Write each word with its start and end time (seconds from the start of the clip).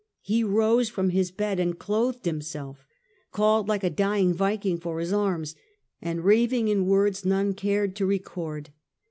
He 0.23 0.43
rose 0.43 0.89
from 0.89 1.09
his 1.09 1.29
bed 1.29 1.59
and 1.59 1.77
clothed 1.77 2.25
himself, 2.25 2.87
calling 3.31 3.67
like 3.67 3.83
a 3.83 3.89
dying 3.91 4.33
Viking 4.33 4.79
for 4.79 4.99
his 4.99 5.13
arms, 5.13 5.53
and 6.01 6.25
raving 6.25 6.69
in 6.69 6.87
words 6.87 7.23
none 7.23 7.53
cared 7.53 7.95
to 7.97 8.07
record. 8.07 8.71